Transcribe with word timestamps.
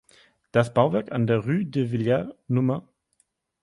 Das 0.51 0.73
Bauwerk 0.73 1.11
an 1.11 1.27
der 1.27 1.45
Rue 1.45 1.63
de 1.63 1.91
Villars 1.91 2.33
Nr. 2.49 2.87